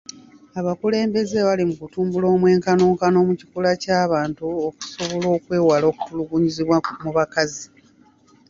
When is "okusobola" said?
4.67-5.27